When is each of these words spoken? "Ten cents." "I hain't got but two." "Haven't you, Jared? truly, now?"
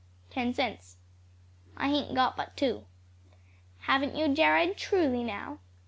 "Ten 0.31 0.51
cents." 0.51 0.97
"I 1.77 1.89
hain't 1.89 2.15
got 2.15 2.35
but 2.35 2.57
two." 2.57 2.87
"Haven't 3.81 4.15
you, 4.15 4.29
Jared? 4.33 4.75
truly, 4.75 5.23
now?" 5.23 5.59